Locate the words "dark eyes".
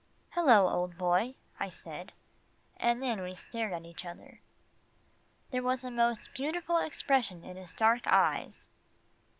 7.71-8.67